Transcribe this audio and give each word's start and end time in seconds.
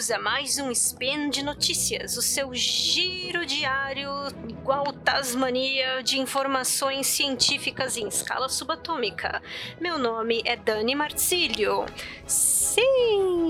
bem-vindos 0.00 0.10
a 0.10 0.18
mais 0.18 0.58
um 0.58 0.70
Spin 0.70 1.28
de 1.28 1.44
Notícias, 1.44 2.16
o 2.16 2.22
seu 2.22 2.54
giro 2.54 3.44
diário 3.44 4.08
igual 4.48 4.92
Tasmania 4.92 6.02
de 6.02 6.18
informações 6.18 7.06
científicas 7.06 7.98
em 7.98 8.08
escala 8.08 8.48
subatômica. 8.48 9.42
Meu 9.78 9.98
nome 9.98 10.40
é 10.46 10.56
Dani 10.56 10.94
Marcílio. 10.94 11.84
Sim, 12.26 13.49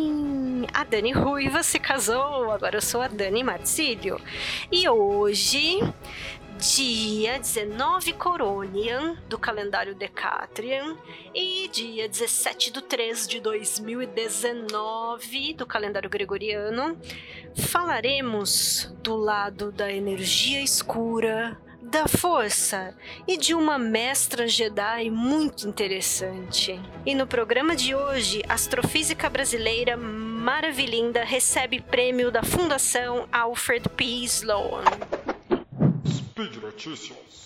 a 0.72 0.84
Dani 0.84 1.12
Ruiva 1.12 1.62
se 1.62 1.78
casou, 1.78 2.50
agora 2.50 2.76
eu 2.76 2.82
sou 2.82 3.00
a 3.00 3.08
Dani 3.08 3.42
Marcílio. 3.42 4.20
E 4.70 4.86
hoje 4.88 5.78
dia 6.58 7.38
19 7.38 8.12
Coronian 8.12 9.16
do 9.28 9.38
calendário 9.38 9.94
Decatrian 9.94 10.96
e 11.34 11.68
dia 11.68 12.08
17 12.08 12.70
do 12.70 12.82
3 12.82 13.26
de 13.26 13.40
2019 13.40 15.54
do 15.54 15.64
calendário 15.64 16.10
gregoriano, 16.10 16.98
falaremos 17.54 18.92
do 19.02 19.16
lado 19.16 19.72
da 19.72 19.90
energia 19.90 20.60
escura, 20.60 21.58
da 21.80 22.06
força 22.06 22.94
e 23.26 23.36
de 23.36 23.54
uma 23.54 23.78
mestra 23.78 24.46
Jedi 24.46 25.10
muito 25.10 25.66
interessante. 25.66 26.78
E 27.06 27.14
no 27.14 27.26
programa 27.26 27.74
de 27.74 27.94
hoje, 27.94 28.42
astrofísica 28.48 29.30
brasileira 29.30 29.96
Maravilinda 30.40 31.22
recebe 31.22 31.82
prêmio 31.82 32.30
da 32.30 32.42
Fundação 32.42 33.28
Alfred 33.30 33.86
P. 33.90 34.24
Sloan. 34.24 34.84
Speed 36.06 36.56
Notícias. 36.62 37.44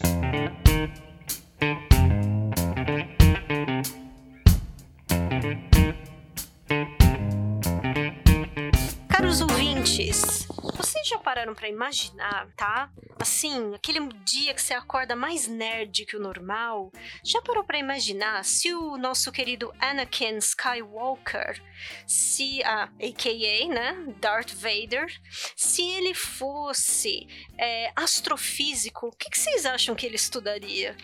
Vocês 11.04 11.10
já 11.10 11.18
pararam 11.18 11.54
para 11.54 11.68
imaginar, 11.68 12.48
tá? 12.56 12.90
Assim, 13.20 13.74
aquele 13.74 14.08
dia 14.24 14.54
que 14.54 14.62
você 14.62 14.72
acorda 14.72 15.14
mais 15.14 15.46
nerd 15.46 16.06
que 16.06 16.16
o 16.16 16.20
normal, 16.20 16.90
já 17.22 17.40
parou 17.42 17.62
para 17.62 17.78
imaginar 17.78 18.44
se 18.44 18.72
o 18.72 18.96
nosso 18.96 19.30
querido 19.30 19.72
Anakin 19.78 20.38
Skywalker, 20.38 21.62
se 22.06 22.62
a 22.64 22.84
AKA, 22.84 23.68
né, 23.68 24.14
Darth 24.18 24.52
Vader, 24.54 25.06
se 25.54 25.82
ele 25.82 26.14
fosse 26.14 27.26
é, 27.58 27.92
astrofísico, 27.94 29.08
o 29.08 29.12
que, 29.12 29.30
que 29.30 29.38
vocês 29.38 29.66
acham 29.66 29.94
que 29.94 30.06
ele 30.06 30.16
estudaria? 30.16 30.96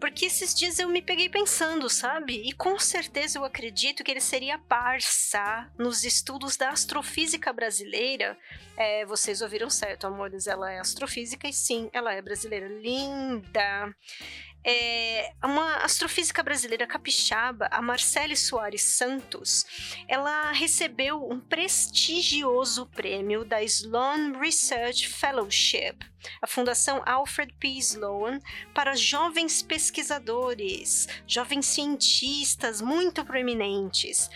Porque 0.00 0.26
esses 0.26 0.54
dias 0.54 0.78
eu 0.78 0.88
me 0.88 1.02
peguei 1.02 1.28
pensando, 1.28 1.90
sabe? 1.90 2.42
E 2.48 2.52
com 2.52 2.78
certeza 2.78 3.38
eu 3.38 3.44
acredito 3.44 4.04
que 4.04 4.10
ele 4.10 4.20
seria 4.20 4.58
parça 4.58 5.68
nos 5.76 6.04
estudos 6.04 6.56
da 6.56 6.70
astrofísica 6.70 7.52
brasileira. 7.52 8.38
É, 8.76 9.04
vocês 9.04 9.42
ouviram 9.48 9.70
certo, 9.70 10.06
amores, 10.06 10.46
ela 10.46 10.70
é 10.70 10.78
astrofísica 10.78 11.48
e 11.48 11.52
sim, 11.52 11.88
ela 11.92 12.12
é 12.12 12.20
brasileira. 12.20 12.68
Linda! 12.68 13.94
É, 14.64 15.32
uma 15.42 15.76
astrofísica 15.76 16.42
brasileira 16.42 16.86
capixaba, 16.86 17.68
a 17.70 17.80
Marcele 17.80 18.36
Soares 18.36 18.82
Santos, 18.82 19.64
ela 20.06 20.52
recebeu 20.52 21.26
um 21.28 21.40
prestigioso 21.40 22.86
prêmio 22.86 23.44
da 23.44 23.62
Sloan 23.62 24.38
Research 24.38 25.08
Fellowship, 25.08 25.98
a 26.42 26.46
Fundação 26.46 27.02
Alfred 27.06 27.52
P. 27.54 27.68
Sloan, 27.78 28.40
para 28.74 28.96
jovens 28.96 29.62
pesquisadores, 29.62 31.08
jovens 31.26 31.66
cientistas 31.66 32.80
muito 32.80 33.24
proeminentes. 33.24 34.28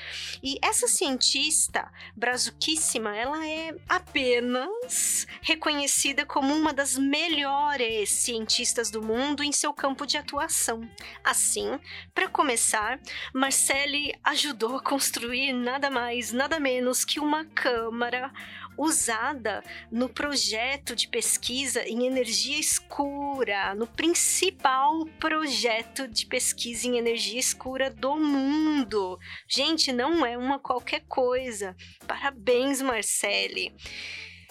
E 0.42 0.58
essa 0.62 0.86
cientista 0.86 1.90
brazuquíssima, 2.16 3.16
ela 3.16 3.46
é 3.46 3.74
apenas 3.88 5.26
reconhecida 5.40 6.24
como 6.24 6.54
uma 6.54 6.72
das 6.72 6.96
melhores 6.96 8.10
cientistas 8.10 8.90
do 8.90 9.02
mundo 9.02 9.42
em 9.42 9.52
seu 9.52 9.72
campo 9.72 10.06
de 10.06 10.11
atuação. 10.20 10.88
Assim, 11.24 11.78
para 12.14 12.28
começar, 12.28 13.00
Marcelle 13.34 14.14
ajudou 14.24 14.76
a 14.76 14.82
construir 14.82 15.52
nada 15.52 15.90
mais, 15.90 16.32
nada 16.32 16.58
menos 16.58 17.04
que 17.04 17.20
uma 17.20 17.44
câmara 17.44 18.32
usada 18.76 19.62
no 19.90 20.08
projeto 20.08 20.96
de 20.96 21.08
pesquisa 21.08 21.82
em 21.86 22.06
energia 22.06 22.58
escura, 22.58 23.74
no 23.74 23.86
principal 23.86 25.04
projeto 25.18 26.08
de 26.08 26.26
pesquisa 26.26 26.86
em 26.86 26.96
energia 26.96 27.38
escura 27.38 27.90
do 27.90 28.16
mundo. 28.16 29.18
Gente, 29.48 29.92
não 29.92 30.24
é 30.24 30.36
uma 30.36 30.58
qualquer 30.58 31.04
coisa. 31.06 31.76
Parabéns, 32.06 32.80
Marcele 32.80 33.74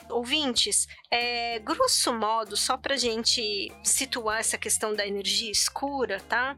ouvintes, 0.10 0.88
é, 1.10 1.60
grosso 1.60 2.14
modo, 2.14 2.56
só 2.56 2.78
para 2.78 2.98
gente 2.98 3.72
situar 3.84 4.40
essa 4.40 4.58
questão 4.58 4.94
da 4.94 5.06
energia 5.06 5.52
escura, 5.52 6.20
tá? 6.22 6.56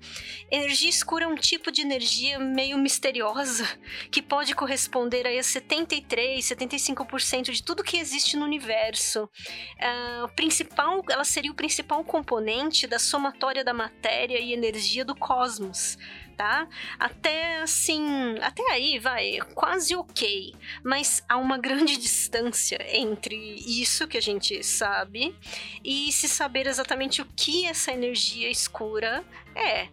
Energia 0.52 0.90
escura 0.90 1.26
é 1.26 1.28
um 1.28 1.36
tipo 1.36 1.72
de 1.72 1.82
energia 1.82 2.40
meio 2.40 2.78
misteriosa 2.78 3.68
que 4.12 4.22
pode 4.22 4.56
corresponder 4.56 5.28
a 5.28 5.44
73, 5.44 6.44
75% 6.46 7.52
de 7.52 7.64
tudo 7.64 7.84
que 7.84 7.98
existe 7.98 8.38
no 8.38 8.46
universo. 8.46 9.24
Uh, 9.24 10.28
principal, 10.36 11.02
ela 11.10 11.24
seria 11.24 11.52
o 11.52 11.56
principal 11.56 12.04
componente 12.04 12.88
da 12.88 13.00
somatória 13.00 13.64
da 13.64 13.74
matéria 13.74 14.40
e 14.40 14.54
energia 14.54 15.04
do 15.04 15.16
cosmos 15.16 15.98
tá? 16.38 16.68
Até 17.00 17.62
assim, 17.62 18.38
até 18.42 18.64
aí 18.72 19.00
vai, 19.00 19.40
quase 19.54 19.96
ok, 19.96 20.54
mas 20.84 21.24
há 21.28 21.38
uma 21.38 21.58
grande 21.58 21.96
distância 21.98 22.78
entre 22.90 23.36
isso 23.36 24.08
que 24.08 24.18
a 24.18 24.22
gente 24.22 24.64
sabe 24.64 25.36
e 25.84 26.12
se 26.12 26.28
saber 26.28 26.68
exatamente 26.68 27.22
o 27.22 27.28
que 27.36 27.66
essa 27.66 27.92
energia 27.92 28.50
escura 28.50 29.24
é. 29.56 29.88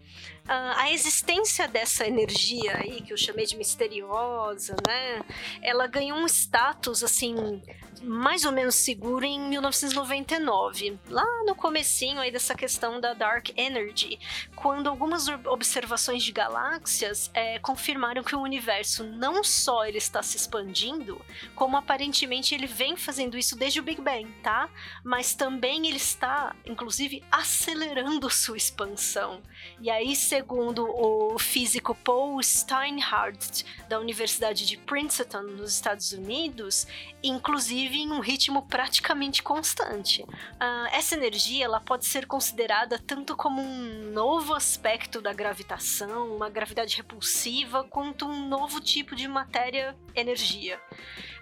Uh, 0.44 0.74
a 0.76 0.90
existência 0.90 1.68
dessa 1.68 2.06
energia 2.06 2.76
aí, 2.76 3.00
que 3.02 3.12
eu 3.12 3.16
chamei 3.16 3.46
de 3.46 3.56
misteriosa, 3.56 4.74
né? 4.86 5.22
Ela 5.62 5.86
ganhou 5.86 6.18
um 6.18 6.26
status, 6.26 7.04
assim, 7.04 7.62
mais 8.02 8.44
ou 8.44 8.52
menos 8.52 8.74
seguro 8.74 9.24
em 9.24 9.38
1999, 9.38 10.98
lá 11.08 11.26
no 11.44 11.54
comecinho 11.54 12.20
aí 12.20 12.30
dessa 12.30 12.54
questão 12.54 13.00
da 13.00 13.12
Dark 13.12 13.50
Energy, 13.56 14.18
quando 14.56 14.88
algumas 14.88 15.28
observações 15.46 16.22
de 16.22 16.32
galáxias 16.32 17.30
é, 17.34 17.58
confirmaram 17.58 18.22
que 18.22 18.34
o 18.34 18.40
universo 18.40 19.04
não 19.04 19.44
só 19.44 19.84
ele 19.84 19.98
está 19.98 20.22
se 20.22 20.36
expandindo, 20.36 21.20
como 21.54 21.76
aparentemente 21.76 22.54
ele 22.54 22.66
vem 22.66 22.96
fazendo 22.96 23.36
isso 23.36 23.56
desde 23.56 23.80
o 23.80 23.82
Big 23.82 24.00
Bang, 24.00 24.30
tá? 24.42 24.68
Mas 25.04 25.34
também 25.34 25.86
ele 25.86 25.96
está, 25.96 26.54
inclusive, 26.64 27.22
acelerando 27.30 28.30
sua 28.30 28.56
expansão. 28.56 29.42
E 29.80 29.90
aí, 29.90 30.16
segundo 30.30 30.88
o 30.88 31.36
físico 31.40 31.92
Paul 31.92 32.40
Steinhardt, 32.40 33.64
da 33.88 33.98
Universidade 33.98 34.64
de 34.64 34.76
Princeton, 34.76 35.42
nos 35.42 35.74
Estados 35.74 36.12
Unidos, 36.12 36.86
inclusive 37.20 37.98
em 37.98 38.12
um 38.12 38.20
ritmo 38.20 38.62
praticamente 38.62 39.42
constante. 39.42 40.22
Uh, 40.22 40.86
essa 40.92 41.16
energia 41.16 41.64
ela 41.64 41.80
pode 41.80 42.06
ser 42.06 42.26
considerada 42.26 42.96
tanto 42.96 43.34
como 43.34 43.60
um 43.60 44.12
novo 44.12 44.54
aspecto 44.54 45.20
da 45.20 45.32
gravitação, 45.32 46.36
uma 46.36 46.48
gravidade 46.48 46.96
repulsiva, 46.96 47.82
quanto 47.82 48.24
um 48.24 48.46
novo 48.46 48.80
tipo 48.80 49.16
de 49.16 49.26
matéria-energia. 49.26 50.80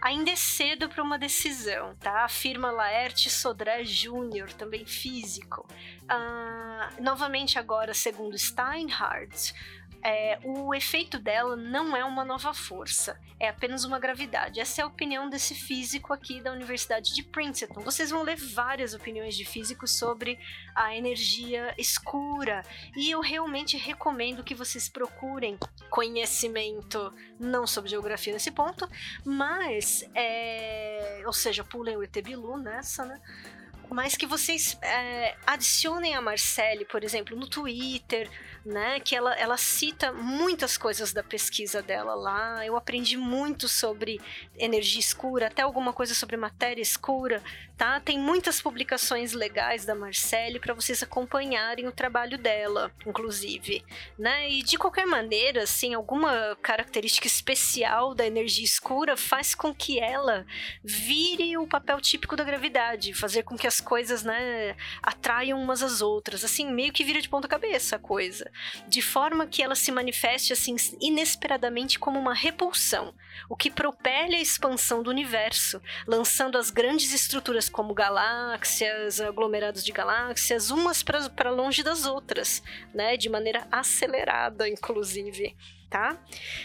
Ainda 0.01 0.31
é 0.31 0.37
cedo 0.37 0.89
para 0.89 1.03
uma 1.03 1.19
decisão, 1.19 1.95
tá? 1.97 2.25
Afirma 2.25 2.71
Laerte 2.71 3.29
Sodré 3.29 3.83
Jr., 3.83 4.53
também 4.57 4.87
físico. 4.87 5.67
Uh, 6.05 7.03
novamente 7.03 7.59
agora, 7.59 7.93
segundo 7.93 8.39
Steinhardt, 8.39 9.53
é, 10.03 10.39
o 10.45 10.75
efeito 10.75 11.19
dela 11.19 11.57
não 11.57 11.97
é 11.97 12.05
uma 12.05 12.25
nova 12.25 12.55
força, 12.55 13.19
é 13.39 13.49
apenas 13.49 13.85
uma 13.85 13.99
gravidade. 13.99 14.61
Essa 14.61 14.81
é 14.81 14.85
a 14.85 14.87
opinião 14.87 15.29
desse 15.29 15.55
físico 15.55 16.13
aqui 16.13 16.41
da 16.41 16.53
Universidade 16.53 17.15
de 17.15 17.23
Princeton. 17.23 17.81
Vocês 17.81 18.11
vão 18.11 18.23
ler 18.23 18.37
várias 18.37 18.95
opiniões 18.95 19.37
de 19.37 19.45
físicos 19.45 19.99
sobre 19.99 20.39
a 20.75 20.95
energia 20.95 21.75
escura 21.79 22.63
e 22.97 23.11
eu 23.11 23.21
realmente 23.21 23.77
recomendo 23.77 24.45
que 24.45 24.55
vocês 24.55 24.89
procurem 24.89 25.59
conhecimento 25.91 27.13
não 27.39 27.67
sobre 27.67 27.91
geografia 27.91 28.33
nesse 28.33 28.51
ponto, 28.51 28.89
mas, 29.25 30.09
é, 30.15 31.23
ou 31.27 31.33
seja, 31.33 31.65
pulem 31.65 31.97
o 31.97 32.03
ET 32.03 32.17
Bilu 32.23 32.57
nessa, 32.57 33.05
né? 33.05 33.21
Mas 33.91 34.17
que 34.17 34.27
vocês 34.27 34.77
é, 34.83 35.35
adicionem 35.47 36.15
a 36.15 36.21
Marcele, 36.21 36.85
por 36.85 37.03
exemplo, 37.03 37.37
no 37.37 37.49
Twitter, 37.49 38.31
né? 38.65 39.01
Que 39.01 39.17
ela, 39.17 39.35
ela 39.35 39.57
cita 39.57 40.13
muitas 40.13 40.77
coisas 40.77 41.13
da 41.13 41.23
pesquisa 41.23 41.81
dela 41.83 42.15
lá. 42.15 42.65
Eu 42.65 42.77
aprendi 42.77 43.17
muito 43.17 43.69
sobre 43.69 44.21
energia 44.57 45.01
escura, 45.01 45.47
até 45.47 45.63
alguma 45.63 45.93
coisa 45.93 46.15
sobre 46.15 46.37
matéria 46.37 46.83
escura, 46.83 47.43
tá? 47.77 47.99
Tem 48.01 48.19
muitas 48.19 48.61
publicações 48.61 49.33
legais 49.33 49.85
da 49.85 49.95
Marcele 49.95 50.61
para 50.61 50.75
vocês 50.75 51.03
acompanharem 51.03 51.87
o 51.87 51.93
trabalho 51.93 52.37
dela, 52.37 52.93
inclusive, 53.07 53.85
né? 54.19 54.51
E 54.51 54.63
de 54.63 54.77
qualquer 54.77 55.07
maneira, 55.07 55.63
assim, 55.63 55.95
alguma 55.95 56.57
característica 56.61 57.27
especial 57.27 58.15
da 58.15 58.27
energia 58.27 58.65
escura 58.65 59.17
faz 59.17 59.55
com 59.55 59.75
que 59.75 59.99
ela 59.99 60.45
vire 60.85 61.57
o 61.57 61.67
papel 61.67 62.01
típico 62.01 62.37
da 62.37 62.45
gravidade, 62.45 63.15
fazer 63.15 63.45
com 63.45 63.57
que 63.57 63.67
as 63.67 63.78
coisas, 63.81 64.23
né, 64.23 64.77
atraiam 65.03 65.61
umas 65.61 65.83
às 65.83 66.01
outras, 66.01 66.45
assim, 66.45 66.71
meio 66.71 66.93
que 66.93 67.05
vira 67.05 67.21
de 67.21 67.29
ponta 67.29 67.49
cabeça 67.49 67.97
a 67.97 67.99
coisa. 67.99 68.51
De 68.87 69.03
forma 69.03 69.47
que 69.47 69.63
ela 69.63 69.75
se 69.75 69.91
manifeste 69.91 70.53
assim 70.53 70.77
inesperadamente 71.01 71.99
como 71.99 72.19
uma 72.19 72.35
repulsão, 72.35 73.15
o 73.49 73.57
que 73.57 73.71
propele 73.71 74.37
a 74.37 74.41
expansão 74.41 75.03
do 75.03 75.11
universo, 75.11 75.81
lançando 76.07 76.59
as 76.59 76.71
grandes 76.71 77.13
estruturas 77.13 77.69
como 77.69 77.95
galáxias, 77.95 79.21
aglomerados 79.21 79.85
de 79.85 79.93
galáxias, 79.93 80.71
umas 80.71 81.03
para 81.03 81.51
longe 81.51 81.83
das 81.83 82.07
outras, 82.07 82.63
né, 82.95 83.17
de 83.17 83.29
maneira 83.29 83.67
acelerada, 83.71 84.69
inclusive 84.69 85.57
tá? 85.89 86.19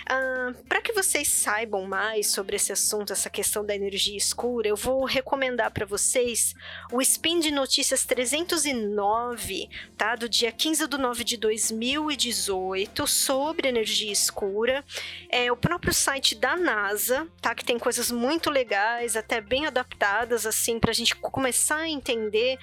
Ah, 0.08 0.52
para 0.68 0.82
que 0.82 0.94
vocês 0.94 1.28
saibam 1.28 1.86
mais 1.86 2.28
sobre 2.28 2.56
esse 2.56 2.72
assunto, 2.72 3.14
essa 3.14 3.30
questão 3.30 3.66
da 3.66 3.76
energia 3.76 4.18
escura, 4.18 4.68
eu 4.68 4.76
vou 4.76 5.06
recomendar 5.06 5.72
para 5.72 5.86
vocês 5.86 6.54
o 6.92 7.02
Spin 7.02 7.40
de 7.40 7.52
Notícias 7.52 8.06
309, 8.06 9.70
tá? 9.98 10.16
Do 10.16 10.28
dia 10.28 10.52
15 10.52 10.88
de 10.88 10.98
9 10.98 11.24
de 11.24 11.38
2018, 11.38 13.08
sobre 13.08 13.68
energia 13.68 14.12
escura. 14.12 14.84
É 15.30 15.52
o 15.52 15.58
próprio 15.58 15.94
site 15.94 16.36
da 16.36 16.56
NASA, 16.56 17.28
tá? 17.42 17.56
Que 17.56 17.66
tem 17.66 17.80
coisas 17.80 18.12
muito 18.12 18.50
legais, 18.50 19.16
até 19.16 19.40
bem 19.40 19.66
adaptadas, 19.66 20.46
assim, 20.46 20.80
para 20.80 20.92
a 20.92 20.94
gente 20.94 21.16
começar 21.16 21.78
a 21.78 21.90
entender 21.90 22.58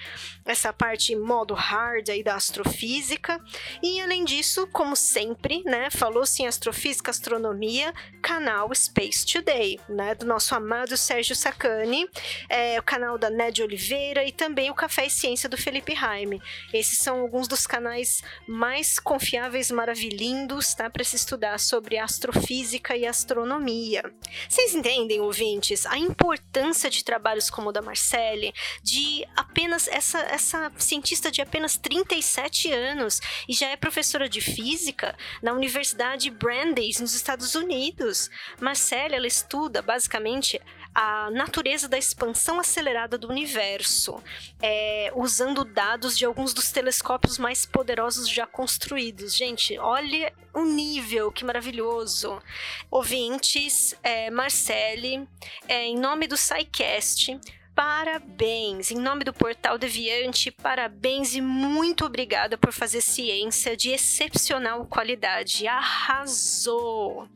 essa 0.45 0.71
parte 0.71 1.15
modo 1.15 1.53
hard 1.53 2.09
aí 2.09 2.23
da 2.23 2.35
astrofísica. 2.35 3.39
E 3.81 3.99
além 4.01 4.23
disso, 4.23 4.67
como 4.67 4.95
sempre, 4.95 5.63
né? 5.63 5.89
Falou-se 5.89 6.41
em 6.43 6.47
astrofísica, 6.51 7.09
astronomia, 7.09 7.93
canal 8.21 8.73
Space 8.75 9.25
Today, 9.25 9.79
né, 9.89 10.13
do 10.13 10.25
nosso 10.25 10.53
amado 10.53 10.95
Sérgio 10.95 11.35
Sacani, 11.35 12.07
é, 12.47 12.79
o 12.79 12.83
canal 12.83 13.17
da 13.17 13.29
Ned 13.29 13.63
Oliveira 13.63 14.23
e 14.23 14.31
também 14.31 14.69
o 14.69 14.75
Café 14.75 15.07
e 15.07 15.09
Ciência 15.09 15.49
do 15.49 15.57
Felipe 15.57 15.93
Raime. 15.93 16.41
Esses 16.73 16.99
são 16.99 17.19
alguns 17.19 17.47
dos 17.47 17.65
canais 17.65 18.21
mais 18.47 18.99
confiáveis, 18.99 19.71
maravilhindos, 19.71 20.73
tá, 20.73 20.89
para 20.89 21.03
se 21.03 21.15
estudar 21.15 21.59
sobre 21.59 21.97
astrofísica 21.97 22.95
e 22.95 23.05
astronomia. 23.05 24.03
Vocês 24.47 24.75
entendem, 24.75 25.21
ouvintes, 25.21 25.85
a 25.85 25.97
importância 25.97 26.89
de 26.89 27.03
trabalhos 27.03 27.49
como 27.49 27.69
o 27.69 27.71
da 27.71 27.81
Marcelle, 27.81 28.53
de 28.83 29.25
apenas 29.35 29.87
essa, 29.87 30.19
essa 30.19 30.71
cientista 30.77 31.31
de 31.31 31.41
apenas 31.41 31.77
37 31.77 32.71
anos 32.71 33.21
e 33.47 33.53
já 33.53 33.69
é 33.69 33.75
professora 33.75 34.27
de 34.27 34.41
física 34.41 35.15
na 35.41 35.53
Universidade 35.53 36.29
Brandeis, 36.41 36.99
nos 36.99 37.13
Estados 37.13 37.53
Unidos. 37.53 38.29
Marcelle, 38.59 39.13
ela 39.13 39.27
estuda 39.27 39.81
basicamente 39.81 40.59
a 40.93 41.29
natureza 41.31 41.87
da 41.87 41.97
expansão 41.97 42.59
acelerada 42.59 43.17
do 43.17 43.29
universo, 43.29 44.21
é, 44.61 45.11
usando 45.15 45.63
dados 45.63 46.17
de 46.17 46.25
alguns 46.25 46.53
dos 46.53 46.71
telescópios 46.71 47.37
mais 47.37 47.65
poderosos 47.65 48.27
já 48.27 48.47
construídos. 48.47 49.35
Gente, 49.35 49.77
olha 49.77 50.33
o 50.53 50.65
nível, 50.65 51.31
que 51.31 51.45
maravilhoso. 51.45 52.41
Ouvintes, 52.89 53.95
é, 54.03 54.29
Marcele, 54.31 55.27
é, 55.67 55.85
em 55.85 55.97
nome 55.97 56.27
do 56.27 56.35
SciCast, 56.35 57.39
parabéns! 57.81 58.91
Em 58.91 58.95
nome 58.95 59.23
do 59.23 59.33
Portal 59.33 59.75
Deviante, 59.75 60.51
parabéns 60.51 61.33
e 61.33 61.41
muito 61.41 62.05
obrigada 62.05 62.55
por 62.55 62.71
fazer 62.71 63.01
ciência 63.01 63.75
de 63.75 63.89
excepcional 63.89 64.85
qualidade. 64.85 65.67
Arrasou! 65.67 67.27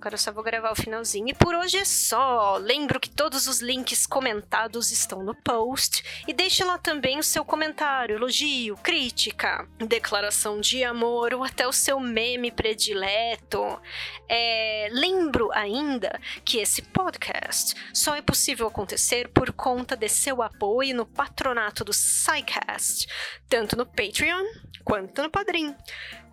Agora 0.00 0.14
eu 0.14 0.18
só 0.18 0.30
vou 0.30 0.44
gravar 0.44 0.70
o 0.70 0.76
finalzinho. 0.76 1.28
E 1.28 1.34
por 1.34 1.56
hoje 1.56 1.76
é 1.76 1.84
só. 1.84 2.56
Lembro 2.56 3.00
que 3.00 3.10
todos 3.10 3.48
os 3.48 3.60
links 3.60 4.06
comentados 4.06 4.92
estão 4.92 5.24
no 5.24 5.34
post. 5.34 6.22
E 6.28 6.32
deixe 6.32 6.62
lá 6.62 6.78
também 6.78 7.18
o 7.18 7.22
seu 7.22 7.44
comentário, 7.44 8.14
elogio, 8.14 8.76
crítica, 8.76 9.68
declaração 9.76 10.60
de 10.60 10.84
amor 10.84 11.34
ou 11.34 11.42
até 11.42 11.66
o 11.66 11.72
seu 11.72 11.98
meme 11.98 12.52
predileto. 12.52 13.80
É, 14.28 14.88
lembro 14.92 15.50
ainda 15.52 16.20
que 16.44 16.58
esse 16.58 16.80
podcast 16.82 17.74
só 17.92 18.14
é 18.14 18.22
possível 18.22 18.68
acontecer 18.68 19.28
por 19.28 19.52
conta 19.52 19.96
de 19.96 20.08
seu 20.08 20.42
apoio 20.42 20.94
no 20.94 21.06
patronato 21.06 21.82
do 21.82 21.92
SciCast, 21.92 23.08
tanto 23.48 23.76
no 23.76 23.84
Patreon 23.84 24.44
quanto 24.84 25.22
no 25.22 25.30
Padrim. 25.30 25.74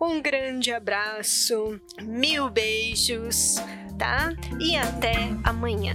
Um 0.00 0.20
grande 0.22 0.72
abraço, 0.72 1.80
mil 2.00 2.48
beijos, 2.48 3.55
tá? 3.98 4.32
E 4.60 4.76
até 4.76 5.14
amanhã. 5.44 5.94